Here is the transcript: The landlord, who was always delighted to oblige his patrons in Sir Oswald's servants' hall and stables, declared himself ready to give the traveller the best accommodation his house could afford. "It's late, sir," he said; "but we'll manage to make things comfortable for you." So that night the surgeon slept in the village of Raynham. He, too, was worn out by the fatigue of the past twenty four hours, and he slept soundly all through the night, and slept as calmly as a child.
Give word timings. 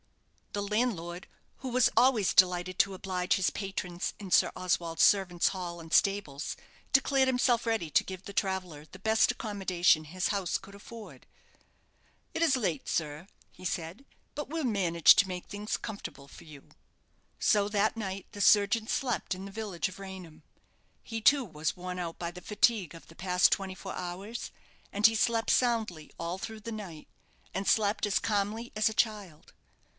The 0.53 0.63
landlord, 0.63 1.27
who 1.57 1.69
was 1.69 1.89
always 1.95 2.33
delighted 2.33 2.77
to 2.79 2.95
oblige 2.95 3.35
his 3.35 3.51
patrons 3.51 4.13
in 4.19 4.31
Sir 4.31 4.51
Oswald's 4.55 5.03
servants' 5.03 5.49
hall 5.49 5.79
and 5.79 5.93
stables, 5.93 6.57
declared 6.91 7.27
himself 7.29 7.65
ready 7.65 7.89
to 7.91 8.03
give 8.03 8.23
the 8.23 8.33
traveller 8.33 8.83
the 8.83 8.99
best 8.99 9.31
accommodation 9.31 10.05
his 10.05 10.29
house 10.29 10.57
could 10.57 10.75
afford. 10.75 11.25
"It's 12.33 12.57
late, 12.57 12.89
sir," 12.89 13.27
he 13.51 13.63
said; 13.63 14.03
"but 14.35 14.49
we'll 14.49 14.65
manage 14.65 15.15
to 15.17 15.27
make 15.27 15.45
things 15.45 15.77
comfortable 15.77 16.27
for 16.27 16.43
you." 16.43 16.69
So 17.39 17.69
that 17.69 17.95
night 17.95 18.25
the 18.31 18.41
surgeon 18.41 18.87
slept 18.87 19.33
in 19.35 19.45
the 19.45 19.51
village 19.51 19.87
of 19.87 19.99
Raynham. 19.99 20.41
He, 21.03 21.21
too, 21.21 21.45
was 21.45 21.77
worn 21.77 21.99
out 21.99 22.17
by 22.17 22.31
the 22.31 22.41
fatigue 22.41 22.93
of 22.95 23.07
the 23.07 23.15
past 23.15 23.51
twenty 23.51 23.75
four 23.75 23.93
hours, 23.93 24.51
and 24.91 25.05
he 25.05 25.15
slept 25.15 25.51
soundly 25.51 26.11
all 26.17 26.39
through 26.39 26.61
the 26.61 26.71
night, 26.71 27.07
and 27.53 27.67
slept 27.67 28.05
as 28.07 28.19
calmly 28.19 28.73
as 28.75 28.89
a 28.89 28.93
child. 28.95 29.53